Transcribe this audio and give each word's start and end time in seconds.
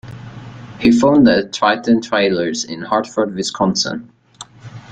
He 0.79 0.89
founded 0.91 1.53
Triton 1.53 2.01
Trailers 2.01 2.63
in 2.65 2.81
Hartford, 2.81 3.35
Wisconsin. 3.35 4.11